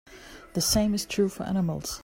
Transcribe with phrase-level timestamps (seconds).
[0.53, 1.99] The same is true for animals.